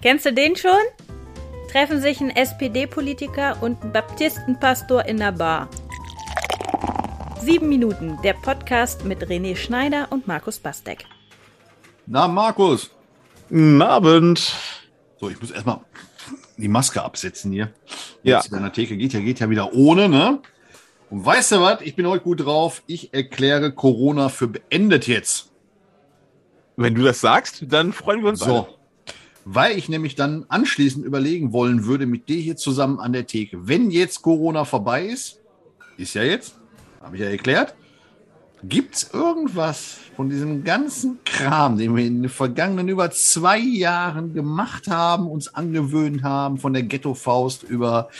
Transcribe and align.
Kennst 0.00 0.26
du 0.26 0.32
den 0.32 0.54
schon? 0.54 0.70
Treffen 1.72 2.00
sich 2.00 2.20
ein 2.20 2.30
SPD-Politiker 2.30 3.60
und 3.60 3.82
ein 3.82 3.92
Baptistenpastor 3.92 5.04
in 5.06 5.16
der 5.16 5.32
Bar. 5.32 5.68
Sieben 7.40 7.68
Minuten, 7.68 8.16
der 8.22 8.34
Podcast 8.34 9.04
mit 9.04 9.24
René 9.26 9.56
Schneider 9.56 10.06
und 10.10 10.28
Markus 10.28 10.60
Bastek. 10.60 11.04
Na, 12.06 12.28
Markus. 12.28 12.92
Guten 13.48 13.82
Abend. 13.82 14.54
So, 15.18 15.30
ich 15.30 15.40
muss 15.40 15.50
erstmal 15.50 15.80
die 16.56 16.68
Maske 16.68 17.02
absetzen 17.02 17.50
hier. 17.50 17.72
Ja. 18.22 18.36
Jetzt 18.36 18.52
in 18.52 18.62
der 18.62 18.72
Theke 18.72 18.96
geht 18.96 19.14
ja, 19.14 19.18
geht 19.18 19.40
ja 19.40 19.50
wieder 19.50 19.72
ohne, 19.74 20.08
ne? 20.08 20.38
Und 21.10 21.26
weißt 21.26 21.50
du 21.50 21.60
was? 21.60 21.80
Ich 21.80 21.96
bin 21.96 22.06
heute 22.06 22.22
gut 22.22 22.44
drauf. 22.44 22.84
Ich 22.86 23.12
erkläre 23.14 23.72
Corona 23.72 24.28
für 24.28 24.46
beendet 24.46 25.08
jetzt. 25.08 25.50
Wenn 26.76 26.94
du 26.94 27.02
das 27.02 27.20
sagst, 27.20 27.64
dann 27.66 27.92
freuen 27.92 28.22
wir 28.22 28.28
uns 28.28 28.38
So. 28.38 28.54
alle. 28.54 28.77
Weil 29.50 29.78
ich 29.78 29.88
nämlich 29.88 30.14
dann 30.14 30.44
anschließend 30.48 31.06
überlegen 31.06 31.54
wollen 31.54 31.86
würde 31.86 32.04
mit 32.04 32.28
dir 32.28 32.36
hier 32.36 32.56
zusammen 32.58 33.00
an 33.00 33.14
der 33.14 33.26
Theke. 33.26 33.66
Wenn 33.66 33.90
jetzt 33.90 34.20
Corona 34.20 34.66
vorbei 34.66 35.06
ist, 35.06 35.40
ist 35.96 36.12
ja 36.12 36.22
jetzt, 36.22 36.58
habe 37.00 37.16
ich 37.16 37.22
ja 37.22 37.30
erklärt, 37.30 37.74
gibt 38.62 38.96
es 38.96 39.10
irgendwas 39.14 39.96
von 40.16 40.28
diesem 40.28 40.64
ganzen 40.64 41.20
Kram, 41.24 41.78
den 41.78 41.96
wir 41.96 42.04
in 42.04 42.20
den 42.20 42.28
vergangenen 42.28 42.90
über 42.90 43.10
zwei 43.10 43.58
Jahren 43.58 44.34
gemacht 44.34 44.88
haben, 44.88 45.26
uns 45.26 45.54
angewöhnt 45.54 46.22
haben, 46.22 46.58
von 46.58 46.74
der 46.74 46.82
Ghetto-Faust 46.82 47.62
über, 47.62 48.10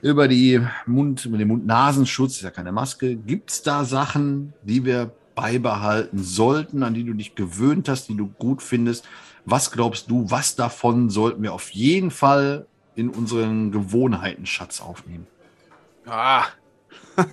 über 0.00 0.28
die 0.28 0.60
Mund, 0.86 1.24
über 1.24 1.38
den 1.38 1.48
Mund-Nasenschutz, 1.48 2.36
ist 2.36 2.42
ja 2.42 2.50
keine 2.50 2.70
Maske. 2.70 3.16
Gibt 3.16 3.50
es 3.50 3.62
da 3.62 3.84
Sachen, 3.84 4.52
die 4.62 4.84
wir 4.84 5.10
beibehalten 5.34 6.22
sollten, 6.22 6.82
an 6.82 6.94
die 6.94 7.04
du 7.04 7.14
dich 7.14 7.34
gewöhnt 7.34 7.88
hast, 7.88 8.08
die 8.08 8.16
du 8.16 8.26
gut 8.26 8.62
findest? 8.62 9.06
Was 9.44 9.70
glaubst 9.70 10.10
du, 10.10 10.30
was 10.30 10.56
davon 10.56 11.10
sollten 11.10 11.42
wir 11.42 11.52
auf 11.52 11.70
jeden 11.70 12.10
Fall 12.10 12.66
in 12.94 13.08
unseren 13.08 13.72
Gewohnheiten-Schatz 13.72 14.80
aufnehmen? 14.80 15.26
Ah, 16.06 16.44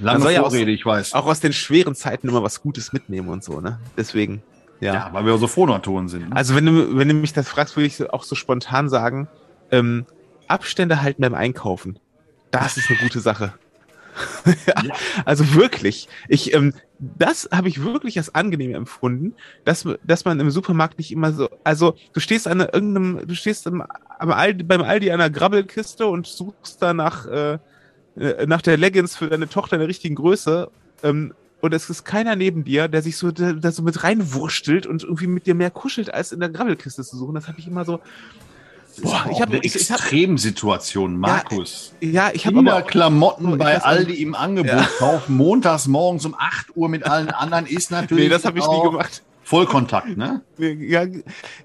Lange 0.00 0.20
soll 0.20 0.32
ja 0.32 0.42
Vorrede, 0.42 0.70
ich 0.70 0.84
weiß. 0.84 1.14
auch 1.14 1.26
aus 1.26 1.40
den 1.40 1.52
schweren 1.52 1.94
Zeiten 1.94 2.28
immer 2.28 2.42
was 2.42 2.60
Gutes 2.60 2.92
mitnehmen 2.92 3.28
und 3.28 3.42
so, 3.42 3.60
ne? 3.60 3.80
Deswegen, 3.96 4.42
ja. 4.80 4.94
ja. 4.94 5.08
weil 5.12 5.24
wir 5.24 5.36
so 5.38 5.46
Frohnaturen 5.46 6.08
sind. 6.08 6.28
ne? 6.28 6.36
Also 6.36 6.54
wenn 6.54 6.66
du, 6.66 6.96
wenn 6.96 7.08
du 7.08 7.14
mich 7.14 7.32
das 7.32 7.48
fragst, 7.48 7.76
würde 7.76 7.86
ich 7.86 8.10
auch 8.10 8.24
so 8.24 8.34
spontan 8.34 8.88
sagen, 8.88 9.28
ähm, 9.70 10.06
Abstände 10.48 11.02
halten 11.02 11.22
beim 11.22 11.34
Einkaufen. 11.34 11.98
Das 12.50 12.76
ist 12.76 12.90
eine 12.90 12.98
gute 12.98 13.20
Sache. 13.20 13.54
ja, 14.66 14.94
also 15.24 15.54
wirklich. 15.54 16.08
Ich, 16.28 16.54
ähm, 16.54 16.74
das 16.98 17.48
habe 17.52 17.68
ich 17.68 17.82
wirklich 17.82 18.18
als 18.18 18.34
angenehm 18.34 18.74
empfunden, 18.74 19.34
dass, 19.64 19.86
dass 20.04 20.24
man 20.24 20.40
im 20.40 20.50
Supermarkt 20.50 20.98
nicht 20.98 21.12
immer 21.12 21.32
so, 21.32 21.48
also 21.64 21.96
du 22.12 22.20
stehst 22.20 22.48
an 22.48 22.60
irgendeinem, 22.60 23.26
du 23.26 23.34
stehst 23.34 23.66
im, 23.66 23.82
am 24.18 24.30
Aldi, 24.30 24.64
beim 24.64 24.82
Aldi 24.82 25.10
an 25.10 25.20
einer 25.20 25.30
Grabbelkiste 25.30 26.06
und 26.06 26.26
suchst 26.26 26.80
da 26.80 26.94
nach, 26.94 27.26
äh, 27.26 27.58
äh, 28.16 28.46
nach 28.46 28.62
der 28.62 28.76
Leggings 28.76 29.16
für 29.16 29.28
deine 29.28 29.48
Tochter 29.48 29.76
in 29.76 29.80
der 29.80 29.88
richtigen 29.88 30.14
Größe 30.14 30.70
ähm, 31.02 31.34
und 31.60 31.74
es 31.74 31.90
ist 31.90 32.04
keiner 32.04 32.36
neben 32.36 32.64
dir, 32.64 32.88
der 32.88 33.02
sich 33.02 33.16
so, 33.16 33.30
da, 33.30 33.72
so 33.72 33.82
mit 33.82 34.04
reinwurstelt 34.04 34.86
und 34.86 35.02
irgendwie 35.02 35.26
mit 35.26 35.46
dir 35.46 35.54
mehr 35.54 35.70
kuschelt, 35.70 36.12
als 36.12 36.32
in 36.32 36.40
der 36.40 36.50
Grabbelkiste 36.50 37.02
zu 37.02 37.16
suchen. 37.16 37.34
Das 37.34 37.48
habe 37.48 37.58
ich 37.58 37.66
immer 37.66 37.84
so, 37.84 38.00
boah, 39.02 39.26
ich 39.30 39.36
auch 39.36 39.40
hab- 39.40 39.48
eine 39.50 39.58
ich- 39.60 39.76
ich 39.76 39.90
hab- 39.90 39.98
Extremsituation, 40.00 41.16
Markus. 41.18 41.94
ja, 42.00 42.30
ich 42.32 42.46
habe 42.46 42.58
aber 42.58 42.72
auch, 42.72 42.76
Kinderklamotten 42.78 43.52
ich 43.52 43.58
bei 43.58 43.82
Aldi 43.82 44.14
im 44.22 44.34
Angebot 44.34 44.72
Ja. 44.72 44.88
kaufen, 44.98 45.36
montags 45.36 45.86
morgens 45.86 46.24
um 46.26 46.34
8 46.38 46.76
Uhr 46.76 46.88
mit 46.88 47.04
allen 47.06 47.30
anderen 47.30 47.66
ist 47.66 47.90
natürlich 47.90 48.24
nee, 48.24 48.30
das 48.30 48.44
habe 48.44 48.58
ich 48.58 48.66
nie 48.66 48.82
gemacht. 48.82 49.22
Vollkontakt, 49.42 50.16
ne? 50.16 50.42
Ja, 50.58 51.04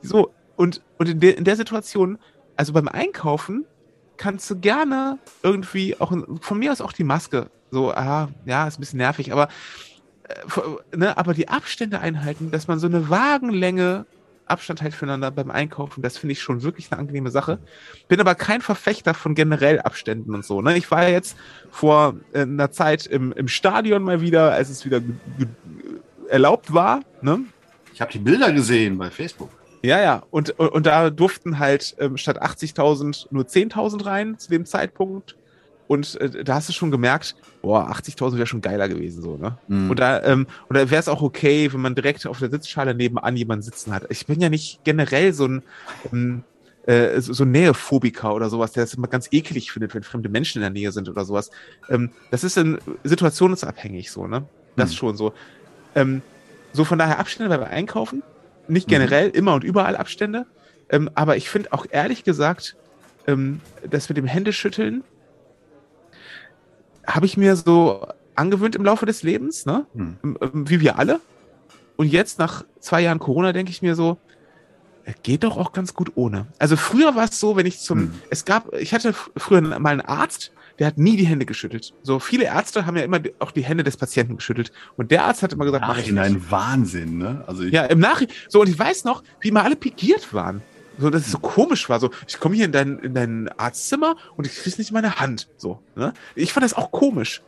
so, 0.02 0.32
und, 0.56 0.82
und 1.00 1.10
in, 1.10 1.20
der, 1.20 1.38
in 1.38 1.44
der 1.44 1.56
Situation, 1.56 2.18
also 2.56 2.74
beim 2.74 2.88
Einkaufen, 2.88 3.66
kannst 4.18 4.50
du 4.52 4.60
gerne 4.60 5.18
irgendwie 5.42 6.00
auch, 6.00 6.14
von 6.42 6.60
mir 6.60 6.72
aus 6.72 6.82
auch 6.82 6.94
die 6.94 7.04
Maske, 7.04 7.50
so, 7.72 7.92
ah, 7.92 8.30
ja, 8.46 8.68
ist 8.68 8.78
ein 8.78 8.82
bisschen 8.82 8.98
nervig, 8.98 9.32
aber, 9.34 9.48
äh, 10.28 10.96
ne, 10.98 11.18
aber 11.18 11.34
die 11.34 11.48
Abstände 11.50 12.00
einhalten, 12.02 12.52
dass 12.52 12.68
man 12.68 12.78
so 12.78 12.86
eine 12.86 13.10
Wagenlänge 13.10 14.06
Abstand 14.46 14.82
hält 14.82 14.94
füreinander 14.94 15.32
beim 15.32 15.52
Einkaufen, 15.52 16.02
das 16.02 16.18
finde 16.18 16.34
ich 16.34 16.42
schon 16.42 16.64
wirklich 16.64 16.92
eine 16.92 17.00
angenehme 17.00 17.32
Sache. 17.32 17.60
Bin 18.08 18.20
aber 18.20 18.36
kein 18.36 18.62
Verfechter 18.62 19.14
von 19.14 19.36
generell 19.36 19.80
Abständen 19.80 20.36
und 20.36 20.46
so. 20.46 20.62
Ne? 20.62 20.78
Ich 20.78 20.90
war 20.92 21.08
jetzt 21.08 21.38
vor 21.70 22.16
äh, 22.34 22.42
einer 22.42 22.72
Zeit 22.72 23.06
im, 23.06 23.32
im 23.32 23.48
Stadion 23.48 24.04
mal 24.04 24.22
wieder, 24.22 24.52
als 24.52 24.70
es 24.70 24.86
wieder 24.86 25.02
erlaubt 26.28 26.74
war. 26.74 27.02
Ne? 27.22 27.42
Ich 27.94 28.02
habe 28.02 28.12
die 28.12 28.20
Bilder 28.20 28.52
gesehen 28.52 28.98
bei 28.98 29.10
Facebook. 29.10 29.50
Ja, 29.84 30.00
ja. 30.02 30.24
Und, 30.30 30.52
und, 30.60 30.70
und 30.70 30.86
da 30.86 31.10
durften 31.10 31.60
halt 31.60 31.96
ähm, 32.00 32.18
statt 32.18 32.42
80.000 32.42 33.28
nur 33.32 33.44
10.000 33.44 34.06
rein 34.06 34.38
zu 34.38 34.50
dem 34.50 34.66
Zeitpunkt. 34.66 35.36
Und 35.92 36.16
äh, 36.22 36.46
da 36.46 36.56
hast 36.56 36.70
du 36.70 36.74
schon 36.74 36.90
gemerkt, 36.90 37.36
boah, 37.62 37.90
80.000 37.90 38.38
wäre 38.38 38.48
schon 38.48 38.62
geiler 38.62 38.88
gewesen, 38.88 39.22
so, 39.22 39.36
ne? 39.36 39.60
Mhm. 39.68 39.90
Und 39.90 40.00
da, 40.00 40.24
ähm, 40.24 40.48
und 40.70 40.78
da 40.78 40.90
wäre 40.90 41.02
es 41.02 41.10
auch 41.10 41.22
okay, 41.22 41.74
wenn 41.74 41.82
man 41.82 41.96
direkt 41.96 42.26
auf 42.26 42.40
der 42.40 42.50
Sitzschale 42.50 42.96
nebenan 42.96 43.36
jemanden 43.36 43.62
sitzen 43.62 43.94
hat. 43.94 44.06
Ich 44.10 44.26
bin 44.26 44.40
ja 44.40 44.48
nicht 44.48 44.80
generell 44.86 45.34
so 45.34 45.48
ein, 45.50 45.66
ähm, 46.14 46.46
äh, 46.84 47.20
so, 47.20 47.34
so 47.34 47.44
Nähephobiker 47.44 48.34
oder 48.34 48.50
sowas, 48.50 48.72
der 48.72 48.84
das 48.84 48.94
immer 48.94 49.10
ganz 49.10 49.28
eklig 49.32 49.70
findet, 49.74 49.94
wenn 49.94 50.04
fremde 50.04 50.30
Menschen 50.30 50.60
in 50.60 50.62
der 50.62 50.70
Nähe 50.70 50.94
sind 50.94 51.10
oder 51.10 51.26
sowas. 51.26 51.50
Ähm, 51.90 52.14
das 52.30 52.46
ist 52.46 52.56
in 52.58 52.80
situationsabhängig 53.04 54.12
so, 54.12 54.28
ne? 54.28 54.48
Das 54.78 54.92
Mhm. 54.92 54.96
schon 54.96 55.18
so. 55.18 55.34
Ähm, 55.94 56.22
so 56.72 56.86
von 56.86 56.98
daher 57.00 57.20
Abstände 57.20 57.50
beim 57.50 57.68
Einkaufen. 57.70 58.24
Nicht 58.66 58.88
Mhm. 58.88 58.92
generell, 58.92 59.30
immer 59.30 59.56
und 59.56 59.66
überall 59.66 59.98
Abstände. 59.98 60.46
Ähm, 60.90 61.10
aber 61.16 61.36
ich 61.36 61.50
finde 61.50 61.74
auch 61.74 61.86
ehrlich 61.90 62.24
gesagt, 62.24 62.78
ähm, 63.28 63.60
das 63.86 64.08
mit 64.08 64.18
dem 64.18 64.26
Händeschütteln 64.26 65.04
habe 67.16 67.26
ich 67.26 67.38
mir 67.38 67.56
so 67.56 68.06
angewöhnt 68.36 68.76
im 68.76 68.84
Laufe 68.84 69.06
des 69.06 69.24
Lebens, 69.24 69.66
ne? 69.66 69.86
Hm. 69.94 70.18
Ähm, 70.24 70.38
ähm, 70.42 70.70
Wie 70.70 70.80
wir 70.82 70.98
alle. 71.00 71.20
Und 71.98 72.08
jetzt 72.08 72.40
nach 72.40 72.64
zwei 72.80 73.02
Jahren 73.02 73.20
Corona 73.20 73.54
denke 73.54 73.72
ich 73.72 73.82
mir 73.82 73.96
so, 73.96 74.18
geht 75.24 75.44
doch 75.44 75.58
auch 75.58 75.72
ganz 75.74 75.94
gut 75.94 76.12
ohne. 76.16 76.48
Also 76.60 76.76
früher 76.78 77.16
war 77.16 77.26
es 77.26 77.40
so, 77.40 77.56
wenn 77.56 77.66
ich 77.66 77.80
zum, 77.80 78.00
Hm. 78.00 78.14
es 78.30 78.46
gab, 78.46 78.74
ich 78.74 78.94
hatte 78.94 79.14
früher 79.36 79.62
mal 79.62 79.90
einen 79.90 80.02
Arzt, 80.02 80.52
der 80.80 80.88
hat 80.88 80.98
nie 80.98 81.16
die 81.18 81.26
Hände 81.26 81.46
geschüttelt. 81.46 81.94
So 82.02 82.20
viele 82.20 82.46
Ärzte 82.46 82.86
haben 82.86 82.98
ja 82.98 83.04
immer 83.04 83.20
auch 83.40 83.52
die 83.52 83.62
Hände 83.64 83.84
des 83.84 83.98
Patienten 83.98 84.38
geschüttelt. 84.38 84.72
Und 84.98 85.12
der 85.12 85.26
Arzt 85.26 85.44
hat 85.44 85.54
immer 85.54 85.66
gesagt, 85.66 85.86
mach 85.88 85.98
ich 85.98 86.12
nicht. 86.12 86.52
Wahnsinn, 86.52 87.18
ne? 87.20 87.44
Also 87.46 87.64
Ja, 87.64 87.86
im 87.86 88.00
Nachhinein. 88.00 88.34
So, 88.48 88.62
und 88.62 88.70
ich 88.70 88.80
weiß 88.80 89.04
noch, 89.04 89.22
wie 89.42 89.50
immer 89.50 89.64
alle 89.64 89.76
pikiert 89.76 90.34
waren. 90.34 90.62
So, 91.02 91.10
dass 91.10 91.26
es 91.26 91.32
so 91.32 91.40
komisch 91.40 91.90
war. 91.90 92.00
So, 92.00 92.12
ich 92.28 92.40
komme 92.40 92.56
hier 92.56 92.66
in 92.66 92.72
dein, 92.72 93.00
in 93.00 93.14
dein 93.14 93.50
Arztzimmer 93.58 94.16
und 94.38 94.46
ich 94.46 94.56
krieg's 94.56 94.78
nicht 94.78 94.92
in 94.92 94.94
meine 94.94 95.20
Hand. 95.20 95.50
So, 95.58 95.82
ne? 95.96 96.14
Ich 96.36 96.54
fand 96.54 96.64
das 96.64 96.74
auch 96.74 96.92
komisch. 96.92 97.42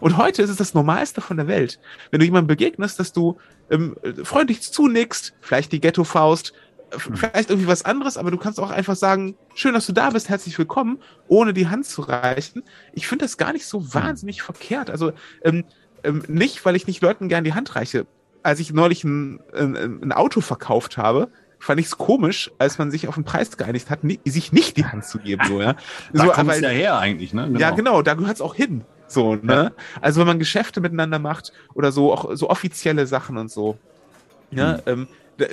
Und 0.00 0.16
heute 0.16 0.42
ist 0.42 0.50
es 0.50 0.56
das 0.56 0.72
Normalste 0.72 1.20
von 1.20 1.36
der 1.36 1.48
Welt. 1.48 1.78
Wenn 2.10 2.20
du 2.20 2.24
jemandem 2.24 2.46
begegnest, 2.46 2.98
dass 2.98 3.12
du 3.12 3.38
ähm, 3.70 3.96
freundlich 4.22 4.62
zunickst, 4.62 5.34
vielleicht 5.40 5.72
die 5.72 5.80
Ghetto-Faust, 5.80 6.52
vielleicht 6.98 7.50
irgendwie 7.50 7.68
was 7.68 7.84
anderes, 7.84 8.16
aber 8.16 8.30
du 8.30 8.36
kannst 8.36 8.60
auch 8.60 8.70
einfach 8.70 8.96
sagen, 8.96 9.36
schön, 9.54 9.74
dass 9.74 9.86
du 9.86 9.92
da 9.92 10.10
bist, 10.10 10.28
herzlich 10.28 10.58
willkommen, 10.58 10.98
ohne 11.28 11.52
die 11.52 11.68
Hand 11.68 11.86
zu 11.86 12.02
reichen. 12.02 12.62
Ich 12.92 13.06
finde 13.06 13.24
das 13.24 13.36
gar 13.36 13.52
nicht 13.52 13.66
so 13.66 13.94
wahnsinnig 13.94 14.42
verkehrt. 14.42 14.90
Also 14.90 15.12
ähm, 15.42 15.64
ähm, 16.04 16.22
nicht, 16.28 16.64
weil 16.64 16.76
ich 16.76 16.86
nicht 16.86 17.02
Leuten 17.02 17.28
gern 17.28 17.44
die 17.44 17.54
Hand 17.54 17.74
reiche. 17.76 18.06
Als 18.42 18.60
ich 18.60 18.72
neulich 18.72 19.04
ein, 19.04 19.40
ein, 19.54 20.02
ein 20.02 20.12
Auto 20.12 20.40
verkauft 20.40 20.96
habe, 20.96 21.30
fand 21.62 21.78
ich 21.80 21.86
es 21.86 21.96
komisch, 21.96 22.50
als 22.58 22.78
man 22.78 22.90
sich 22.90 23.06
auf 23.08 23.14
den 23.14 23.24
Preis 23.24 23.56
geeinigt 23.56 23.88
hat, 23.88 24.02
nie, 24.02 24.18
sich 24.24 24.52
nicht 24.52 24.76
die 24.76 24.84
Hand 24.84 25.04
zu 25.04 25.18
geben. 25.18 25.42
So, 25.46 25.60
ja. 25.60 25.74
da 26.12 26.24
so, 26.24 26.30
kommt's 26.32 26.56
aber- 26.56 26.60
ja 26.60 26.68
her 26.68 26.98
eigentlich, 26.98 27.32
ne? 27.32 27.50
ja, 27.56 27.70
genau, 27.70 28.02
da 28.02 28.14
gehört's 28.14 28.40
auch 28.40 28.54
hin. 28.54 28.82
So, 29.06 29.36
ne? 29.36 29.72
Also 30.00 30.20
wenn 30.20 30.26
man 30.26 30.38
Geschäfte 30.38 30.80
miteinander 30.80 31.18
macht 31.18 31.52
oder 31.74 31.92
so, 31.92 32.12
auch 32.12 32.34
so 32.34 32.48
offizielle 32.50 33.06
Sachen 33.06 33.36
und 33.36 33.50
so, 33.50 33.78
ja, 34.50 34.80
ähm, 34.86 35.06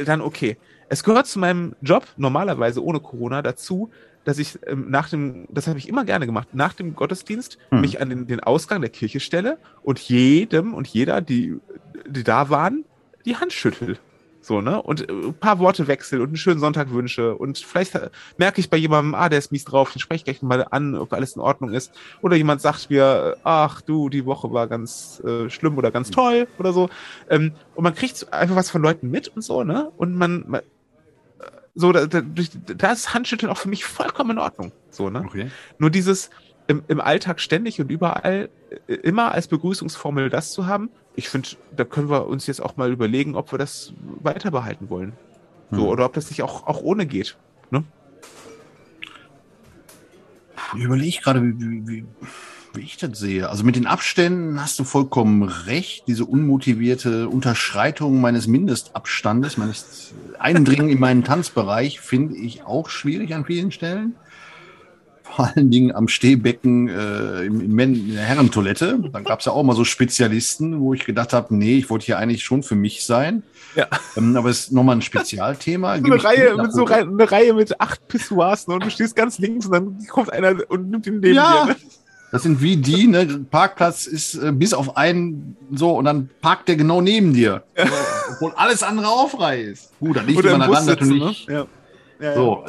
dann 0.06 0.22
okay. 0.22 0.58
Es 0.88 1.04
gehört 1.04 1.28
zu 1.28 1.38
meinem 1.40 1.76
Job 1.82 2.06
normalerweise 2.18 2.84
ohne 2.84 3.00
Corona 3.00 3.42
dazu, 3.42 3.92
dass 4.24 4.40
ich 4.40 4.58
ähm, 4.66 4.90
nach 4.90 5.10
dem, 5.10 5.46
das 5.50 5.68
habe 5.68 5.78
ich 5.78 5.88
immer 5.88 6.06
gerne 6.06 6.26
gemacht, 6.26 6.50
nach 6.54 6.74
dem 6.74 6.96
Gottesdienst 6.96 7.58
Hm. 7.70 7.82
mich 7.82 8.02
an 8.02 8.10
den, 8.10 8.28
den 8.28 8.40
Ausgang 8.40 8.82
der 8.82 8.90
Kirche 8.90 9.20
stelle 9.20 9.58
und 9.84 10.00
jedem 10.00 10.74
und 10.74 10.88
jeder, 10.88 11.22
die, 11.22 11.56
die 12.08 12.24
da 12.24 12.50
waren, 12.50 12.84
die 13.26 13.36
Hand 13.36 13.54
schüttel. 13.54 13.98
So, 14.50 14.62
ne? 14.62 14.82
Und 14.82 15.08
äh, 15.08 15.14
ein 15.14 15.36
paar 15.36 15.60
Worte 15.60 15.88
wechsel 15.88 16.22
und 16.22 16.30
einen 16.30 16.36
schönen 16.36 16.60
Sonntag 16.60 16.90
wünsche. 16.90 17.36
Und 17.36 17.60
vielleicht 17.60 17.94
äh, 17.94 18.10
merke 18.38 18.60
ich 18.60 18.72
bei 18.72 18.78
jemandem, 18.78 19.14
ah, 19.14 19.30
der 19.30 19.38
ist 19.38 19.52
mies 19.52 19.64
drauf, 19.64 19.94
den 19.94 20.00
spreche 20.00 20.18
ich 20.18 20.24
gleich 20.24 20.42
mal 20.42 20.66
an, 20.72 20.96
ob 20.96 21.14
alles 21.14 21.36
in 21.36 21.42
Ordnung 21.44 21.72
ist. 21.72 21.92
Oder 22.24 22.36
jemand 22.36 22.60
sagt 22.60 22.90
mir, 22.90 23.36
äh, 23.38 23.42
ach 23.44 23.82
du, 23.82 24.10
die 24.10 24.26
Woche 24.26 24.52
war 24.52 24.66
ganz 24.66 25.22
äh, 25.24 25.52
schlimm 25.52 25.78
oder 25.78 25.92
ganz 25.92 26.10
toll 26.10 26.48
oder 26.58 26.74
so. 26.74 26.90
Ähm, 27.30 27.52
und 27.76 27.84
man 27.84 27.94
kriegt 27.94 28.34
einfach 28.34 28.56
was 28.56 28.72
von 28.72 28.82
Leuten 28.82 29.12
mit 29.12 29.28
und 29.28 29.44
so, 29.44 29.64
ne? 29.64 29.92
Und 29.98 30.16
man, 30.16 30.46
man 30.48 30.62
äh, 30.62 30.64
so, 31.76 31.92
da, 31.92 32.08
da, 32.08 32.22
da 32.22 32.92
ist 32.92 33.14
Handschütteln 33.14 33.52
auch 33.52 33.58
für 33.60 33.70
mich 33.70 33.86
vollkommen 33.86 34.32
in 34.32 34.40
Ordnung. 34.40 34.72
So, 34.90 35.12
ne? 35.12 35.26
Okay. 35.28 35.52
Nur 35.78 35.92
dieses 35.92 36.32
im, 36.70 36.84
im 36.88 37.02
Alltag 37.02 37.42
ständig 37.42 37.82
und 37.82 37.90
überall 37.90 38.50
äh, 38.88 38.94
immer 38.94 39.34
als 39.34 39.48
Begrüßungsformel 39.48 40.30
das 40.30 40.52
zu 40.52 40.68
haben, 40.68 40.90
ich 41.16 41.28
finde, 41.28 41.50
da 41.76 41.84
können 41.84 42.10
wir 42.10 42.28
uns 42.28 42.46
jetzt 42.48 42.62
auch 42.62 42.78
mal 42.78 42.92
überlegen, 42.92 43.36
ob 43.36 43.52
wir 43.52 43.58
das 43.58 43.92
weiter 44.22 44.52
behalten 44.52 44.90
wollen. 44.90 45.14
So, 45.72 45.78
Hm. 45.78 45.88
oder 45.88 46.06
ob 46.06 46.14
das 46.14 46.30
nicht 46.30 46.44
auch, 46.44 46.68
auch 46.68 46.82
ohne 46.82 47.06
geht. 47.06 47.38
Ne? 47.72 47.84
Ich 50.78 50.84
überlege 50.84 51.20
gerade, 51.22 51.42
wie, 51.44 51.60
wie, 51.60 51.88
wie, 51.88 52.06
wie 52.76 52.82
ich 52.82 52.98
das 52.98 53.18
sehe. 53.18 53.50
Also 53.50 53.64
mit 53.64 53.76
den 53.76 53.88
Abständen 53.88 54.62
hast 54.62 54.78
du 54.78 54.84
vollkommen 54.84 55.44
recht. 55.44 56.04
Diese 56.08 56.26
unmotivierte 56.26 57.30
Unterschreitung 57.30 58.22
meines 58.22 58.46
Mindestabstandes, 58.48 59.58
meines 59.58 60.14
Eindringen 60.38 60.90
in 60.90 61.00
meinen 61.00 61.24
Tanzbereich, 61.24 62.00
finde 62.00 62.36
ich 62.36 62.64
auch 62.64 62.90
schwierig 62.90 63.34
an 63.34 63.46
vielen 63.46 63.72
Stellen. 63.72 64.16
Vor 65.36 65.52
allen 65.56 65.70
Dingen 65.72 65.96
am 65.96 66.08
Stehbecken 66.08 66.88
äh, 66.90 67.44
im, 67.46 67.78
in 67.80 68.14
der 68.16 68.24
Herrentoilette. 68.24 69.00
Da 69.14 69.20
gab 69.22 69.40
es 69.40 69.46
ja 69.46 69.52
auch 69.52 69.64
mal 69.64 69.76
so 69.76 69.84
Spezialisten, 69.86 70.80
wo 70.80 70.94
ich 70.94 71.06
gedacht 71.06 71.34
habe, 71.34 71.56
nee, 71.56 71.78
ich 71.78 71.90
wollte 71.90 72.06
hier 72.08 72.18
eigentlich 72.18 72.44
schon 72.44 72.64
für 72.64 72.76
mich 72.76 73.06
sein. 73.06 73.44
Ja. 73.76 73.88
Ähm, 74.18 74.36
aber 74.36 74.50
es 74.50 74.62
ist 74.66 74.72
nochmal 74.74 74.96
ein 74.98 75.02
Spezialthema. 75.02 75.98
So 75.98 76.04
eine 76.06 76.24
Reihe, 76.24 76.58
mit 76.58 76.74
so 76.74 76.84
Rei- 76.84 77.02
eine 77.02 77.32
Reihe 77.32 77.54
mit 77.54 77.80
acht 77.80 78.08
Pissoirs 78.08 78.68
ne? 78.68 78.74
und 78.76 78.86
du 78.86 78.90
stehst 78.90 79.16
ganz 79.16 79.38
links 79.40 79.66
und 79.68 79.72
dann 79.74 79.98
kommt 80.10 80.34
einer 80.34 80.56
und 80.70 80.90
nimmt 80.90 81.06
ihn 81.08 81.20
neben 81.20 81.36
Ja. 81.36 81.66
dir. 81.66 81.74
Ne? 81.74 81.76
Das 82.32 82.44
sind 82.44 82.62
wie 82.62 82.78
die, 82.78 83.08
ne? 83.08 83.26
Parkplatz 83.50 84.06
ist 84.06 84.36
äh, 84.36 84.52
bis 84.52 84.74
auf 84.74 84.98
einen 84.98 85.58
so 85.74 85.98
und 85.98 86.06
dann 86.06 86.30
parkt 86.42 86.68
der 86.68 86.76
genau 86.76 87.02
neben 87.02 87.34
dir. 87.34 87.64
So, 87.76 87.84
obwohl 88.34 88.52
alles 88.56 88.84
andere 88.84 89.08
auf 89.08 89.40
Reihe 89.40 89.64
ist. 89.64 89.92
Gut, 90.00 90.16
dann 90.18 90.28
liegt 90.28 90.44
man 90.44 90.60
daran, 90.60 90.86
dass 90.88 90.98
du 90.98 91.06
nicht. 91.06 91.50
Ja. 91.50 91.66
Ja, 92.20 92.36
So, 92.36 92.66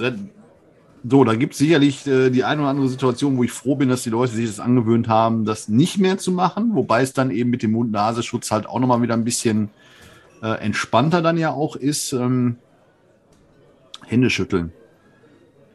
so, 1.02 1.24
da 1.24 1.34
gibt 1.34 1.54
es 1.54 1.58
sicherlich 1.58 2.06
äh, 2.06 2.30
die 2.30 2.44
eine 2.44 2.60
oder 2.60 2.70
andere 2.70 2.88
Situation, 2.88 3.36
wo 3.36 3.44
ich 3.44 3.52
froh 3.52 3.74
bin, 3.74 3.88
dass 3.88 4.02
die 4.02 4.10
Leute 4.10 4.34
sich 4.34 4.46
das 4.46 4.60
angewöhnt 4.60 5.08
haben, 5.08 5.44
das 5.44 5.68
nicht 5.68 5.98
mehr 5.98 6.18
zu 6.18 6.30
machen, 6.30 6.74
wobei 6.74 7.02
es 7.02 7.12
dann 7.12 7.30
eben 7.30 7.50
mit 7.50 7.62
dem 7.62 7.72
Mund-Nasenschutz 7.72 8.50
halt 8.50 8.66
auch 8.66 8.80
nochmal 8.80 9.00
wieder 9.00 9.14
ein 9.14 9.24
bisschen 9.24 9.70
äh, 10.42 10.60
entspannter 10.60 11.22
dann 11.22 11.38
ja 11.38 11.52
auch 11.52 11.76
ist. 11.76 12.12
Ähm, 12.12 12.56
Hände 14.06 14.28
schütteln. 14.28 14.72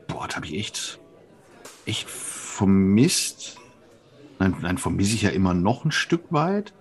Boah, 0.08 0.28
das 0.28 0.36
habe 0.36 0.46
ich 0.46 0.56
echt, 0.56 1.00
echt 1.86 2.10
vermisst. 2.10 3.58
Nein, 4.40 4.56
nein, 4.62 4.78
vermisse 4.78 5.16
ich 5.16 5.22
ja 5.24 5.30
immer 5.30 5.54
noch 5.54 5.86
ein 5.86 5.92
Stück 5.92 6.24
weit. 6.30 6.74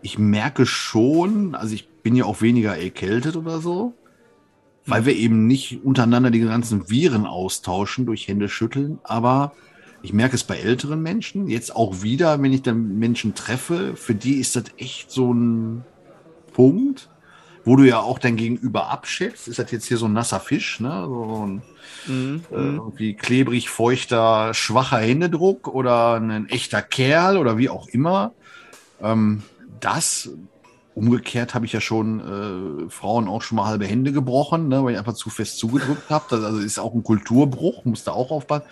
Ich 0.00 0.18
merke 0.18 0.64
schon, 0.64 1.54
also 1.54 1.74
ich 1.74 1.88
bin 1.88 2.16
ja 2.16 2.24
auch 2.24 2.40
weniger 2.40 2.76
erkältet 2.76 3.36
oder 3.36 3.60
so, 3.60 3.94
weil 4.88 5.06
wir 5.06 5.14
eben 5.14 5.46
nicht 5.46 5.84
untereinander 5.84 6.30
die 6.30 6.40
ganzen 6.40 6.90
Viren 6.90 7.26
austauschen 7.26 8.06
durch 8.06 8.28
Hände 8.28 8.48
schütteln. 8.48 8.98
Aber 9.04 9.52
ich 10.02 10.12
merke 10.12 10.36
es 10.36 10.44
bei 10.44 10.56
älteren 10.56 11.02
Menschen, 11.02 11.48
jetzt 11.48 11.74
auch 11.74 12.02
wieder, 12.02 12.40
wenn 12.42 12.52
ich 12.52 12.62
dann 12.62 12.98
Menschen 12.98 13.34
treffe, 13.34 13.96
für 13.96 14.14
die 14.14 14.34
ist 14.34 14.56
das 14.56 14.64
echt 14.76 15.10
so 15.10 15.32
ein 15.32 15.84
Punkt, 16.52 17.08
wo 17.64 17.76
du 17.76 17.84
ja 17.84 18.00
auch 18.00 18.18
dein 18.18 18.36
Gegenüber 18.36 18.90
abschätzt. 18.90 19.48
Ist 19.48 19.58
das 19.58 19.70
jetzt 19.70 19.86
hier 19.86 19.96
so 19.96 20.06
ein 20.06 20.12
nasser 20.12 20.40
Fisch, 20.40 20.80
ne? 20.80 21.04
So 21.06 21.46
ein 21.46 21.62
Mhm. 22.06 22.42
äh, 22.50 22.54
irgendwie 22.54 23.14
klebrig, 23.14 23.68
feuchter, 23.68 24.54
schwacher 24.54 24.98
Händedruck 24.98 25.68
oder 25.68 26.14
ein 26.14 26.48
echter 26.48 26.82
Kerl 26.82 27.36
oder 27.36 27.58
wie 27.58 27.68
auch 27.68 27.88
immer. 27.88 28.32
Ähm, 29.02 29.42
das, 29.80 30.30
umgekehrt 30.98 31.54
habe 31.54 31.64
ich 31.64 31.72
ja 31.72 31.80
schon 31.80 32.86
äh, 32.88 32.90
Frauen 32.90 33.28
auch 33.28 33.42
schon 33.42 33.56
mal 33.56 33.66
halbe 33.66 33.86
Hände 33.86 34.10
gebrochen, 34.10 34.68
ne, 34.68 34.82
weil 34.82 34.92
ich 34.92 34.98
einfach 34.98 35.14
zu 35.14 35.30
fest 35.30 35.58
zugedrückt 35.58 36.10
habe. 36.10 36.24
Das 36.30 36.42
also 36.42 36.58
ist 36.58 36.78
auch 36.78 36.92
ein 36.92 37.04
Kulturbruch, 37.04 37.84
musst 37.84 38.08
du 38.08 38.10
auch 38.10 38.32
aufpassen. 38.32 38.64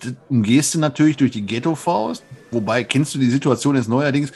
Das 0.00 0.12
umgehst 0.28 0.74
du 0.74 0.78
natürlich 0.78 1.16
durch 1.16 1.30
die 1.30 1.46
Ghetto-Faust. 1.46 2.24
Wobei, 2.50 2.84
kennst 2.84 3.14
du 3.14 3.18
die 3.18 3.30
Situation 3.30 3.74
jetzt 3.74 3.88
neuerdings? 3.88 4.32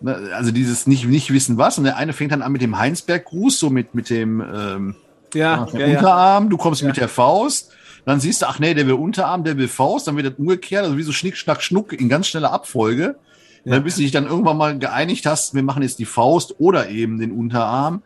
Ne, 0.00 0.30
also 0.34 0.50
dieses 0.50 0.86
nicht, 0.86 1.04
nicht 1.04 1.30
wissen 1.30 1.58
was. 1.58 1.76
Und 1.76 1.84
der 1.84 1.98
eine 1.98 2.14
fängt 2.14 2.32
dann 2.32 2.40
an 2.40 2.52
mit 2.52 2.62
dem 2.62 2.78
Heinsberg-Gruß, 2.78 3.58
so 3.58 3.68
mit, 3.68 3.94
mit 3.94 4.08
dem 4.08 4.40
ähm, 4.40 4.96
Ja, 5.34 5.68
ja, 5.72 5.78
ja. 5.78 5.86
Unterarm, 5.98 6.48
du 6.48 6.56
kommst 6.56 6.82
mit 6.82 6.96
der 6.96 7.08
Faust, 7.08 7.72
dann 8.06 8.20
siehst 8.20 8.40
du, 8.40 8.46
ach 8.46 8.58
nee, 8.58 8.72
der 8.72 8.86
will 8.86 8.94
Unterarm, 8.94 9.44
der 9.44 9.58
will 9.58 9.68
Faust, 9.68 10.08
dann 10.08 10.16
wird 10.16 10.26
das 10.26 10.38
umgekehrt, 10.38 10.84
also 10.84 10.96
wie 10.96 11.02
so 11.02 11.12
Schnick, 11.12 11.36
Schnack, 11.36 11.62
Schnuck 11.62 11.92
in 11.92 12.08
ganz 12.08 12.26
schneller 12.26 12.52
Abfolge. 12.52 13.16
Ja. 13.64 13.74
Dann 13.74 13.84
bis 13.84 13.96
du 13.96 14.02
dich 14.02 14.10
dann 14.12 14.26
irgendwann 14.26 14.56
mal 14.56 14.78
geeinigt 14.78 15.26
hast, 15.26 15.54
wir 15.54 15.62
machen 15.62 15.82
jetzt 15.82 15.98
die 15.98 16.04
Faust 16.06 16.56
oder 16.60 16.88
eben 16.88 17.18
den 17.18 17.30
Unterarm. 17.32 18.02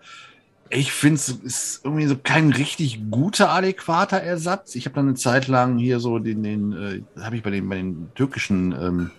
Ich 0.71 0.93
finde 0.93 1.17
es 1.17 1.29
ist 1.29 1.81
irgendwie 1.85 2.07
so 2.07 2.17
kein 2.21 2.53
richtig 2.53 3.11
guter, 3.11 3.51
adäquater 3.51 4.21
Ersatz. 4.21 4.75
Ich 4.75 4.87
habe 4.87 4.97
dann 4.97 5.07
eine 5.07 5.15
Zeit 5.15 5.47
lang 5.47 5.79
hier 5.79 6.01
so 6.01 6.19
den, 6.19 6.43
den 6.43 6.73
äh, 6.73 7.03
das 7.15 7.25
habe 7.25 7.37
ich 7.37 7.43
bei 7.43 7.51
den, 7.51 7.69
bei 7.69 7.77
den 7.77 8.09
türkischen 8.15 8.73
ähm, 8.73 9.11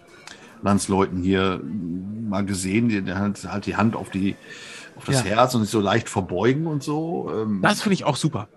Landsleuten 0.64 1.22
hier 1.22 1.62
mal 1.64 2.44
gesehen, 2.46 2.90
die, 2.90 3.02
der 3.02 3.20
hat 3.20 3.44
halt 3.46 3.66
die 3.68 3.76
Hand 3.78 3.96
auf 3.96 4.10
die 4.10 4.36
auf 4.98 5.06
das 5.06 5.24
Ja. 5.24 5.32
Herz 5.32 5.54
und 5.56 5.62
sich 5.62 5.70
so 5.72 5.80
leicht 5.80 6.10
verbeugen 6.10 6.68
und 6.68 6.82
so. 6.84 7.32
Ähm, 7.34 7.60
Das 7.62 7.82
finde 7.82 7.94
ich 7.94 8.04
auch 8.06 8.16
super. 8.16 8.48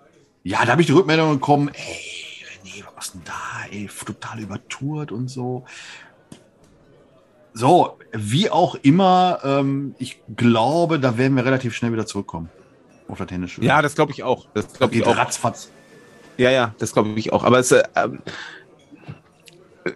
ja, 0.43 0.65
da 0.65 0.73
habe 0.73 0.81
ich 0.81 0.87
die 0.87 0.93
Rückmeldung 0.95 1.33
bekommen, 1.35 1.69
ey, 1.73 2.45
René, 2.65 2.85
was 2.97 3.07
ist 3.07 3.15
denn 3.15 3.23
da, 3.25 3.33
ey, 3.71 3.89
total 4.07 4.41
übertourt 4.41 5.13
und 5.13 5.29
so. 5.29 5.65
So, 7.55 7.99
wie 8.13 8.51
auch 8.51 8.77
immer, 8.83 9.41
ähm, 9.43 9.95
ich 9.99 10.21
glaube, 10.37 11.01
da 11.01 11.19
werden 11.19 11.37
wir 11.37 11.45
relativ 11.45 11.75
schnell 11.75 11.93
wieder 11.93 12.07
zurückkommen. 12.07 12.51
Auf 13.09 13.19
der 13.19 13.27
Tennisschule. 13.27 13.67
Ja, 13.67 13.83
das 13.83 13.95
glaube 13.95 14.13
ich 14.13 14.23
auch. 14.23 14.47
Das 14.55 14.73
glaube 14.73 14.95
ich 14.95 15.05
auch. 15.05 15.17
ratzfatz. 15.17 15.71
Ja, 16.37 16.51
ja, 16.51 16.75
das 16.79 16.93
glaube 16.93 17.11
ich 17.17 17.33
auch. 17.33 17.43
Aber 17.45 17.59
es, 17.59 17.73
äh, 17.73 17.85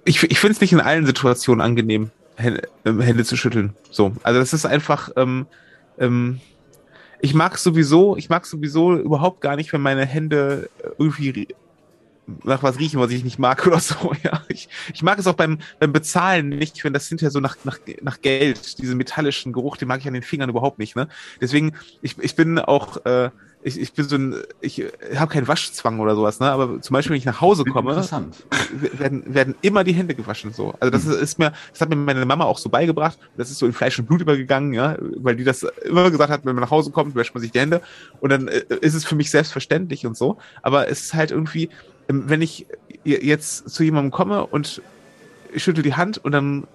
ich, 0.05 0.23
ich 0.23 0.41
finde 0.41 0.55
es 0.55 0.61
nicht 0.61 0.73
in 0.73 0.81
allen 0.81 1.07
Situationen 1.07 1.61
angenehm, 1.61 2.11
Hände, 2.37 2.69
ähm, 2.85 3.01
Hände 3.01 3.25
zu 3.25 3.37
schütteln. 3.37 3.75
So, 3.91 4.13
also 4.23 4.41
das 4.41 4.53
ist 4.53 4.67
einfach. 4.67 5.11
Ähm, 5.17 5.47
ähm, 5.99 6.41
ich 7.21 7.35
mag 7.35 7.57
sowieso, 7.57 8.17
ich 8.17 8.29
mag 8.29 8.45
sowieso 8.47 8.97
überhaupt 8.97 9.41
gar 9.41 9.55
nicht, 9.55 9.73
wenn 9.73 9.81
meine 9.81 10.05
Hände 10.05 10.69
irgendwie 10.99 11.49
nach 12.45 12.63
was 12.63 12.79
riechen, 12.79 13.01
was 13.01 13.11
ich 13.11 13.25
nicht 13.25 13.39
mag 13.39 13.67
oder 13.67 13.81
so. 13.81 14.13
Ja, 14.23 14.43
ich, 14.49 14.69
ich 14.95 15.03
mag 15.03 15.19
es 15.19 15.27
auch 15.27 15.35
beim, 15.35 15.59
beim 15.81 15.93
Bezahlen 15.93 16.51
nicht, 16.51 16.85
wenn 16.85 16.93
das 16.93 17.09
hinterher 17.09 17.33
so 17.33 17.41
nach, 17.41 17.57
nach, 17.65 17.79
nach 18.03 18.21
Geld, 18.21 18.79
diesen 18.79 18.97
metallischen 18.97 19.53
Geruch, 19.53 19.77
den 19.77 19.89
mag 19.89 20.01
ich 20.01 20.07
an 20.07 20.15
den 20.15 20.23
Fingern 20.23 20.49
überhaupt 20.49 20.79
nicht. 20.79 20.95
Ne? 20.95 21.09
Deswegen, 21.41 21.73
ich, 22.03 22.17
ich 22.19 22.37
bin 22.37 22.59
auch, 22.61 23.05
äh, 23.05 23.31
ich, 23.65 23.81
ich 23.81 23.93
bin 23.93 24.09
so 24.09 24.17
ein, 24.17 24.37
ich 24.61 24.85
habe 25.17 25.33
keinen 25.33 25.47
Waschzwang 25.47 26.01
oder 26.01 26.17
sowas, 26.17 26.41
ne? 26.41 26.51
Aber 26.51 26.81
zum 26.81 26.95
Beispiel, 26.95 27.13
wenn 27.13 27.19
ich 27.19 27.25
nach 27.25 27.41
Hause 27.41 27.65
komme, 27.65 27.97
werden, 28.93 29.23
werden 29.35 29.55
immer 29.63 29.85
die 29.85 29.93
Hände 29.93 30.15
gewaschen 30.15 30.53
so. 30.53 30.75
Also 30.81 30.91
das 30.91 31.05
ist, 31.05 31.21
ist 31.21 31.39
mir, 31.39 31.53
das 31.71 31.81
hat 31.81 31.89
mir 31.89 31.97
meine 31.97 32.27
Mama 32.27 32.45
auch 32.45 32.59
so 32.59 32.69
beigebracht. 32.69 33.19
Das 33.37 33.51
ist 33.51 33.59
so 33.59 33.67
in 33.67 33.73
Fleisch 33.73 33.99
und 33.99 34.07
Blut 34.07 34.21
übergegangen, 34.21 34.73
ja, 34.73 34.97
weil 34.99 35.37
die 35.37 35.45
das 35.45 35.63
immer 35.85 36.11
gesagt 36.11 36.31
hat, 36.31 36.45
wenn 36.45 36.55
man 36.55 36.63
nach 36.63 36.71
Hause 36.71 36.91
kommt, 36.91 37.15
wäscht 37.15 37.35
man 37.35 37.43
sich 37.43 37.53
die 37.53 37.61
Hände 37.61 37.83
und 38.21 38.31
dann 38.31 38.49
äh, 38.49 38.63
ist 38.81 38.95
es 38.95 39.05
für 39.05 39.15
mich 39.15 39.31
selbstverständlich 39.31 40.07
und 40.07 40.17
so. 40.17 40.39
Aber 40.63 40.89
es 40.89 41.03
ist 41.03 41.15
halt 41.15 41.31
irgendwie, 41.31 41.71
wenn 42.09 42.43
ich 42.43 42.67
jetzt 43.05 43.69
zu 43.71 43.83
jemandem 43.83 44.11
komme 44.11 44.47
und 44.47 44.83
ich 45.53 45.63
schüttel 45.63 45.83
die 45.83 45.95
Hand 45.95 46.19
und 46.19 46.33
dann 46.33 46.67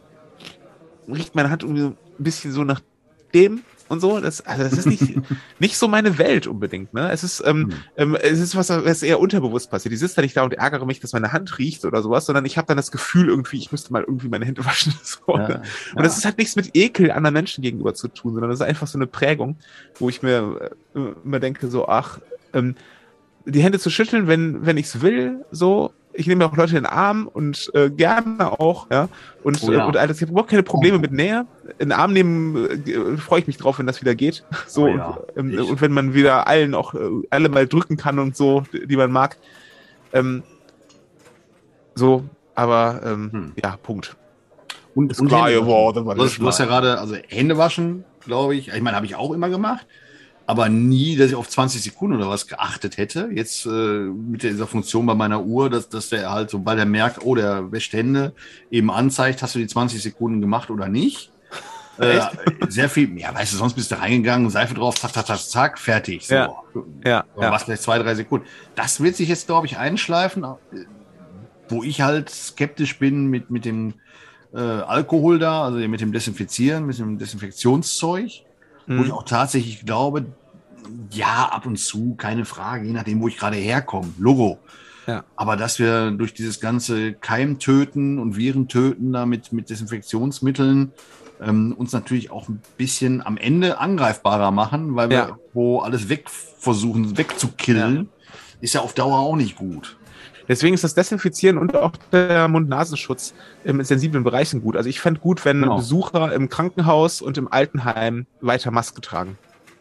riecht 1.07 1.35
meine 1.35 1.49
Hand 1.49 1.63
irgendwie 1.63 1.81
so 1.81 1.87
ein 1.89 1.95
bisschen 2.17 2.51
so 2.51 2.63
nach 2.63 2.81
dem 3.33 3.61
und 3.89 3.99
so. 3.99 4.19
Das, 4.19 4.45
also 4.45 4.63
das 4.63 4.73
ist 4.73 4.85
nicht, 4.85 5.17
nicht 5.59 5.77
so 5.77 5.87
meine 5.87 6.17
Welt 6.17 6.47
unbedingt. 6.47 6.93
Ne? 6.93 7.09
Es 7.11 7.23
ist, 7.23 7.43
ähm, 7.45 7.73
ähm, 7.95 8.15
es 8.15 8.39
ist 8.39 8.55
was, 8.55 8.69
was 8.69 9.03
eher 9.03 9.19
unterbewusst 9.19 9.71
passiert. 9.71 9.93
Ich 9.93 9.99
sitze 9.99 10.17
da 10.17 10.21
nicht 10.21 10.35
da 10.35 10.43
und 10.43 10.53
ärgere 10.53 10.85
mich, 10.85 10.99
dass 10.99 11.13
meine 11.13 11.31
Hand 11.31 11.57
riecht 11.57 11.85
oder 11.85 12.01
sowas, 12.01 12.25
sondern 12.25 12.45
ich 12.45 12.57
habe 12.57 12.67
dann 12.67 12.77
das 12.77 12.91
Gefühl 12.91 13.29
irgendwie, 13.29 13.57
ich 13.57 13.71
müsste 13.71 13.93
mal 13.93 14.03
irgendwie 14.03 14.29
meine 14.29 14.45
Hände 14.45 14.65
waschen. 14.65 14.93
So, 15.03 15.21
Ja, 15.27 15.47
ne? 15.47 15.61
Und 15.95 16.03
das 16.03 16.17
ist 16.17 16.25
halt 16.25 16.37
nichts 16.37 16.55
mit 16.55 16.71
Ekel 16.75 17.11
anderen 17.11 17.33
Menschen 17.33 17.61
gegenüber 17.61 17.93
zu 17.93 18.07
tun, 18.07 18.33
sondern 18.33 18.49
das 18.49 18.59
ist 18.59 18.65
einfach 18.65 18.87
so 18.87 18.97
eine 18.97 19.07
Prägung, 19.07 19.57
wo 19.99 20.09
ich 20.09 20.21
mir 20.21 20.71
äh, 20.93 20.99
immer 21.23 21.39
denke, 21.39 21.67
so, 21.67 21.87
ach, 21.87 22.19
ähm, 22.53 22.75
die 23.47 23.61
Hände 23.61 23.79
zu 23.79 23.89
schütteln, 23.89 24.27
wenn, 24.27 24.65
wenn 24.65 24.77
ich 24.77 24.87
es 24.87 25.01
will, 25.01 25.45
so. 25.51 25.91
Ich 26.19 26.25
nehme 26.25 26.43
auch 26.47 26.57
Leute 26.57 26.75
in 26.75 26.83
den 26.83 26.85
Arm 26.91 27.27
und 27.31 27.69
äh, 27.75 27.91
gerne 27.91 28.59
auch, 28.59 28.87
ja. 28.91 29.07
Und, 29.43 29.61
Oh 29.61 29.71
ja. 29.71 29.85
und 29.85 29.95
alles. 29.97 30.17
Ich 30.17 30.23
habe 30.23 30.31
überhaupt 30.31 30.49
keine 30.49 30.63
Probleme 30.63 30.97
mit 30.97 31.11
Nähe. 31.11 31.45
In 31.77 31.89
den 31.89 31.91
Arm 31.91 32.11
nehmen 32.11 32.55
äh, 32.87 33.17
freue 33.17 33.41
ich 33.41 33.45
mich 33.47 33.57
drauf, 33.57 33.77
wenn 33.77 33.85
das 33.85 34.01
wieder 34.01 34.15
geht. 34.15 34.43
So, 34.67 34.85
Oh 34.85 34.87
ja, 34.87 35.19
und, 35.35 35.53
ähm, 35.53 35.65
und 35.65 35.79
wenn 35.79 35.91
man 35.91 36.15
wieder 36.15 36.47
allen 36.47 36.73
auch 36.73 36.95
äh, 36.95 36.99
alle 37.29 37.49
mal 37.49 37.67
drücken 37.67 37.97
kann 37.97 38.17
und 38.17 38.35
so, 38.35 38.63
die, 38.73 38.87
die 38.87 38.97
man 38.97 39.11
mag. 39.11 39.37
Ähm, 40.11 40.41
so, 41.93 42.23
aber 42.55 43.01
ähm, 43.05 43.29
Hm. 43.31 43.53
ja, 43.63 43.77
Punkt. 43.77 44.15
Und, 44.95 45.11
Ist 45.11 45.23
klar 45.23 45.51
geworden, 45.51 46.07
was 46.07 46.15
Du 46.15 46.23
hast, 46.23 46.31
ich 46.31 46.39
du 46.39 46.47
hast 46.47 46.57
ja 46.59 46.65
gerade, 46.65 46.99
also 46.99 47.15
Hände 47.27 47.59
waschen, 47.59 48.03
glaube 48.21 48.55
ich. 48.55 48.69
Ich 48.69 48.81
meine, 48.81 48.95
habe 48.95 49.05
ich 49.05 49.15
auch 49.15 49.31
immer 49.33 49.49
gemacht. 49.49 49.85
Aber 50.47 50.69
nie, 50.69 51.17
dass 51.17 51.27
ich 51.27 51.35
auf 51.35 51.49
20 51.49 51.83
Sekunden 51.83 52.15
oder 52.15 52.29
was 52.29 52.47
geachtet 52.47 52.95
hätte. 52.95 53.29
Jetzt 53.33 53.65
äh, 53.65 53.69
mit 53.69 54.43
dieser 54.43 54.65
Funktion 54.65 55.05
bei 55.05 55.13
meiner 55.13 55.43
Uhr, 55.43 55.69
dass, 55.69 55.89
dass 55.89 56.07
der 56.07 56.31
halt, 56.31 56.49
sobald 56.49 56.79
er 56.79 56.85
merkt, 56.85 57.21
oh, 57.21 57.35
der 57.35 57.69
wäscht 57.73 57.91
Hände, 57.91 58.33
eben 58.71 58.89
anzeigt, 58.89 59.43
hast 59.43 59.55
du 59.55 59.59
die 59.59 59.67
20 59.67 60.01
Sekunden 60.01 60.39
gemacht 60.39 60.71
oder 60.71 60.87
nicht. 60.87 61.31
Äh, 61.99 62.21
sehr 62.69 62.89
viel, 62.89 63.17
ja, 63.17 63.33
weißt 63.33 63.53
du, 63.53 63.57
sonst 63.57 63.73
bist 63.73 63.89
du 63.89 63.95
reingegangen, 63.95 64.51
Seife 64.51 64.75
drauf, 64.75 64.99
zack, 64.99 65.15
zack, 65.15 65.25
zack, 65.25 65.39
zack, 65.39 65.79
fertig. 65.79 66.27
So. 66.27 66.35
Ja. 66.35 66.53
Ja, 67.03 67.25
ja. 67.41 67.51
was 67.51 67.63
vielleicht 67.63 67.81
zwei, 67.81 67.97
drei 67.97 68.13
Sekunden. 68.13 68.45
Das 68.75 69.01
wird 69.01 69.15
sich 69.15 69.29
jetzt, 69.29 69.47
glaube 69.47 69.65
ich, 69.65 69.79
einschleifen, 69.79 70.43
äh, 70.43 70.85
wo 71.69 71.81
ich 71.81 72.01
halt 72.01 72.29
skeptisch 72.29 72.99
bin 72.99 73.25
mit, 73.31 73.49
mit 73.49 73.65
dem 73.65 73.95
äh, 74.53 74.59
Alkohol 74.59 75.39
da, 75.39 75.63
also 75.63 75.79
mit 75.79 75.99
dem 75.99 76.11
Desinfizieren, 76.11 76.85
mit 76.85 76.99
dem 76.99 77.17
Desinfektionszeug, 77.17 78.43
wo 78.87 79.01
ich 79.01 79.07
Mhm. 79.07 79.11
auch 79.11 79.23
tatsächlich 79.23 79.85
glaube, 79.85 80.25
ja, 81.11 81.49
ab 81.51 81.65
und 81.65 81.77
zu, 81.77 82.15
keine 82.15 82.45
Frage, 82.45 82.85
je 82.87 82.93
nachdem, 82.93 83.21
wo 83.21 83.27
ich 83.27 83.37
gerade 83.37 83.57
herkomme, 83.57 84.13
Logo. 84.17 84.57
Ja. 85.05 85.23
Aber 85.35 85.55
dass 85.55 85.79
wir 85.79 86.11
durch 86.11 86.33
dieses 86.33 86.59
ganze 86.59 87.13
Keimtöten 87.13 88.19
und 88.19 88.35
Virentöten 88.37 89.13
da 89.13 89.25
mit, 89.25 89.53
mit 89.53 89.69
Desinfektionsmitteln 89.69 90.91
ähm, 91.41 91.73
uns 91.77 91.91
natürlich 91.93 92.31
auch 92.31 92.49
ein 92.49 92.61
bisschen 92.77 93.25
am 93.25 93.37
Ende 93.37 93.79
angreifbarer 93.79 94.51
machen, 94.51 94.95
weil 94.95 95.09
wir 95.09 95.17
Ja. 95.17 95.37
wo 95.53 95.79
alles 95.79 96.09
weg 96.09 96.29
versuchen 96.29 97.17
wegzukillen, 97.17 98.09
ist 98.59 98.73
ja 98.73 98.81
auf 98.81 98.93
Dauer 98.93 99.19
auch 99.19 99.35
nicht 99.35 99.55
gut. 99.55 99.97
Deswegen 100.47 100.73
ist 100.73 100.83
das 100.83 100.93
Desinfizieren 100.93 101.57
und 101.57 101.75
auch 101.75 101.91
der 102.11 102.47
Mund-Nasenschutz 102.47 103.33
in 103.63 103.83
sensiblen 103.83 104.23
Bereichen 104.23 104.61
gut. 104.61 104.77
Also 104.77 104.89
ich 104.89 105.01
fände 105.01 105.19
gut, 105.19 105.43
wenn 105.45 105.61
Genau. 105.61 105.75
Besucher 105.77 106.33
im 106.33 106.49
Krankenhaus 106.49 107.21
und 107.21 107.37
im 107.37 107.51
Altenheim 107.51 108.25
weiter 108.39 108.71
Maske 108.71 109.01
tragen. 109.01 109.37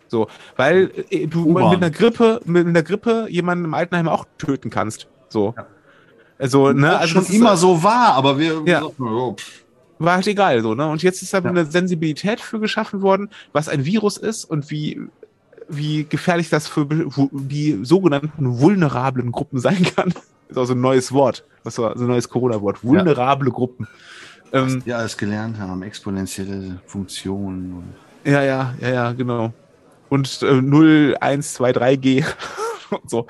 So, 0.08 0.28
weil 0.56 0.90
äh, 1.10 1.26
du 1.26 1.46
mit 1.52 1.62
einer 1.64 1.90
Grippe, 1.90 2.40
mit 2.44 2.66
einer 2.66 2.82
Grippe 2.82 3.26
jemanden 3.28 3.64
im 3.64 3.74
Altenheim 3.74 4.08
auch 4.08 4.24
töten 4.38 4.70
kannst. 4.70 5.08
So. 5.28 5.54
Also, 6.38 6.72
ne, 6.72 6.94
Auch 6.96 7.00
also 7.00 7.12
schon 7.14 7.22
das 7.22 7.30
ist, 7.30 7.36
immer 7.36 7.54
äh, 7.54 7.56
so 7.56 7.82
war, 7.82 8.14
aber 8.14 8.38
wir 8.38 8.62
Ja. 8.66 8.80
gesagt, 8.80 9.00
oh, 9.00 9.36
war 9.98 10.14
halt 10.16 10.26
egal, 10.26 10.60
so, 10.62 10.74
ne? 10.74 10.86
Und 10.88 11.02
jetzt 11.02 11.22
ist 11.22 11.32
da 11.32 11.38
Ja. 11.38 11.44
eine 11.48 11.64
Sensibilität 11.64 12.40
für 12.40 12.60
geschaffen 12.60 13.00
worden, 13.02 13.30
was 13.52 13.68
ein 13.68 13.84
Virus 13.84 14.16
ist 14.18 14.44
und 14.44 14.70
wie, 14.70 15.00
wie 15.68 16.04
gefährlich 16.04 16.50
das 16.50 16.68
für 16.68 16.86
die 16.86 17.78
sogenannten 17.82 18.60
vulnerablen 18.60 19.32
Gruppen 19.32 19.58
sein 19.58 19.84
kann. 19.96 20.12
Ist 20.48 20.58
auch 20.58 20.64
so 20.64 20.74
ein 20.74 20.80
neues 20.80 21.12
Wort. 21.12 21.44
War 21.64 21.72
so 21.72 21.86
ein 21.88 22.06
neues 22.06 22.28
Corona-Wort. 22.28 22.84
Vulnerable 22.84 23.50
Gruppen. 23.50 23.86
Ähm, 24.52 24.76
was 24.76 24.86
wir 24.86 24.98
alles 24.98 25.16
gelernt 25.16 25.58
haben, 25.58 25.82
exponentielle 25.82 26.78
Funktionen. 26.86 27.82
Ja, 28.24 28.42
ja, 28.42 28.74
ja, 28.80 28.88
ja, 28.88 29.12
genau. 29.12 29.52
Und 30.08 30.40
äh, 30.42 30.62
0, 30.62 31.16
1, 31.20 31.54
2, 31.54 31.70
3G 31.72 32.24
und 32.90 33.10
so. 33.10 33.26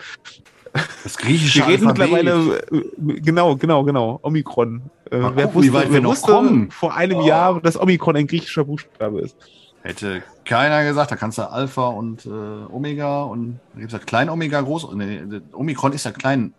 das 1.04 1.16
griechische 1.16 1.60
Wir 1.60 1.68
reden 1.68 1.88
Alphabet. 1.88 2.12
mittlerweile, 2.22 2.58
äh, 2.70 3.20
genau, 3.20 3.56
genau, 3.56 3.82
genau, 3.84 4.18
Omikron. 4.22 4.82
Äh, 5.10 5.18
wer 5.18 5.20
gucken, 5.20 5.38
wie 5.46 5.54
wusste, 5.54 5.72
weit 5.72 5.92
wir 5.92 6.00
noch 6.02 6.10
wusste 6.10 6.32
kommen. 6.32 6.70
vor 6.70 6.94
einem 6.94 7.18
Oh. 7.18 7.26
Jahr, 7.26 7.60
dass 7.62 7.80
Omikron 7.80 8.16
ein 8.16 8.26
griechischer 8.26 8.64
Buchstabe 8.64 9.20
ist? 9.20 9.36
Hätte 9.82 10.22
keiner 10.44 10.84
gesagt, 10.84 11.12
da 11.12 11.16
kannst 11.16 11.38
du 11.38 11.50
Alpha 11.50 11.86
und 11.88 12.26
äh, 12.26 12.28
Omega 12.28 13.22
und 13.22 13.60
da 13.72 13.80
gibt 13.80 13.92
es 13.92 13.98
ja 13.98 14.04
Klein 14.04 14.28
Omega, 14.28 14.60
Groß. 14.60 14.88
Nee, 14.94 15.22
Omikron 15.52 15.92
ist 15.92 16.04
ja 16.04 16.10
Klein 16.10 16.52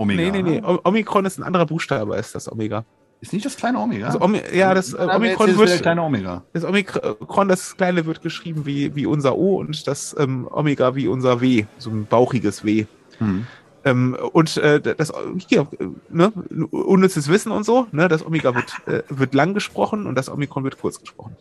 Omega. 0.00 0.22
Nee, 0.22 0.30
nee, 0.30 0.42
nee. 0.42 0.60
ne? 0.60 0.66
O- 0.66 0.80
Omikron 0.84 1.24
ist 1.26 1.38
ein 1.38 1.42
anderer 1.44 1.66
Buchstabe 1.66 2.14
als 2.14 2.32
das 2.32 2.50
Omega. 2.50 2.84
Ist 3.20 3.34
nicht 3.34 3.44
das 3.44 3.54
kleine 3.56 3.78
Omega? 3.78 4.06
Also 4.06 4.20
Omi 4.22 4.40
ja, 4.54 4.72
das 4.72 4.94
äh, 4.94 4.96
Omikron 5.14 5.58
wird, 5.58 5.82
kleine 5.82 6.02
Omega. 6.02 6.42
das 6.54 6.64
Omikron, 6.64 7.48
das 7.48 7.76
kleine 7.76 8.06
wird 8.06 8.22
geschrieben 8.22 8.64
wie, 8.64 8.96
wie 8.96 9.04
unser 9.04 9.36
O 9.36 9.56
und 9.58 9.86
das 9.86 10.16
ähm, 10.18 10.48
Omega 10.50 10.94
wie 10.94 11.06
unser 11.06 11.42
W, 11.42 11.66
so 11.76 11.90
ein 11.90 12.06
bauchiges 12.06 12.64
W. 12.64 12.86
Hm. 13.18 13.46
Ähm, 13.84 14.16
und 14.32 14.56
äh, 14.56 14.80
das 14.80 15.12
hier, 15.48 15.66
ne, 16.08 16.32
unnützes 16.70 17.28
Wissen 17.28 17.52
und 17.52 17.64
so, 17.64 17.86
ne, 17.92 18.08
das 18.08 18.24
Omega 18.24 18.54
wird, 18.54 18.72
äh, 18.86 19.02
wird 19.10 19.34
lang 19.34 19.52
gesprochen 19.52 20.06
und 20.06 20.14
das 20.14 20.30
Omikron 20.30 20.64
wird 20.64 20.78
kurz 20.80 20.98
gesprochen. 20.98 21.36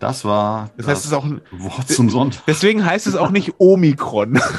Das 0.00 0.24
war 0.24 0.70
Das 0.76 0.86
heißt, 0.88 1.00
es 1.00 1.06
ist 1.06 1.12
auch 1.12 1.24
ein, 1.24 1.40
Wort 1.52 1.88
zum 1.88 2.08
Sonntag. 2.10 2.42
deswegen 2.46 2.84
heißt 2.84 3.06
es 3.06 3.14
auch 3.14 3.30
nicht 3.30 3.54
Omikron. 3.58 4.40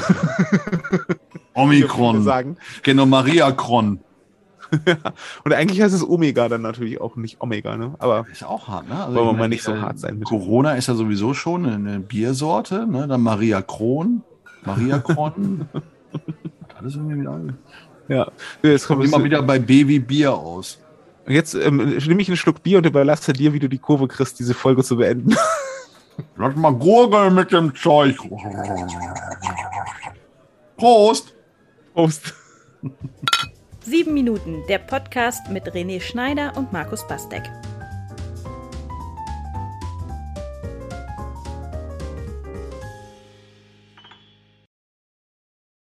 Omikron. 1.54 2.22
sagen. 2.22 2.56
Genau, 2.82 3.06
Mariakron. 3.06 4.00
Und 5.44 5.52
eigentlich 5.52 5.82
heißt 5.82 5.94
es 5.94 6.02
Omega 6.08 6.48
dann 6.48 6.62
natürlich 6.62 6.98
auch 7.00 7.16
nicht 7.16 7.40
Omega, 7.42 7.76
ne? 7.76 7.94
Aber 7.98 8.24
Ist 8.32 8.42
auch 8.42 8.68
hart, 8.68 8.88
ne? 8.88 9.04
Also 9.04 9.14
Wollen 9.16 9.26
wir 9.28 9.32
mal 9.34 9.48
nicht 9.48 9.62
so 9.62 9.78
hart 9.78 9.98
sein 9.98 10.18
mit- 10.18 10.28
Corona 10.28 10.72
ist 10.76 10.88
ja 10.88 10.94
sowieso 10.94 11.34
schon 11.34 11.66
eine 11.66 12.00
Biersorte, 12.00 12.86
ne? 12.86 13.06
Dann 13.06 13.20
Maria 13.20 13.60
Kron, 13.60 14.22
Maria 14.64 14.98
Kron. 14.98 15.68
Alles 16.78 16.94
irgendwie 16.96 17.20
wieder. 17.20 17.38
ja, 18.08 18.30
jetzt 18.62 18.86
kommt 18.86 19.04
Immer 19.04 19.22
wieder 19.22 19.42
bei 19.42 19.58
Baby 19.58 19.98
Bier 19.98 20.32
aus. 20.32 20.78
Jetzt 21.28 21.54
ähm, 21.54 21.76
nehme 21.76 22.22
ich 22.22 22.28
einen 22.28 22.36
Schluck 22.38 22.62
Bier 22.62 22.78
und 22.78 22.86
überlasse 22.86 23.32
dir, 23.34 23.52
wie 23.52 23.58
du 23.60 23.68
die 23.68 23.78
Kurve 23.78 24.08
kriegst, 24.08 24.38
diese 24.40 24.54
Folge 24.54 24.82
zu 24.82 24.96
beenden. 24.96 25.36
Lass 26.36 26.56
mal 26.56 26.72
gurgeln 26.72 27.34
mit 27.34 27.52
dem 27.52 27.74
Zeug. 27.74 28.16
Prost! 30.76 31.31
Prost. 31.94 32.32
Sieben 33.84 34.14
Minuten, 34.14 34.62
der 34.68 34.78
Podcast 34.78 35.48
mit 35.50 35.64
René 35.74 36.00
Schneider 36.00 36.56
und 36.56 36.72
Markus 36.72 37.06
Bastek. 37.06 37.42